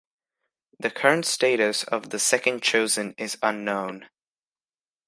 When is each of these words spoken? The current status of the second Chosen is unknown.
The 0.79 0.89
current 0.89 1.27
status 1.27 1.83
of 1.83 2.09
the 2.09 2.17
second 2.17 2.63
Chosen 2.63 3.13
is 3.19 3.37
unknown. 3.43 4.09